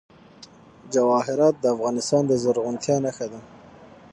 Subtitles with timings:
[0.93, 3.39] جواهرات د افغانستان د زرغونتیا نښه ده.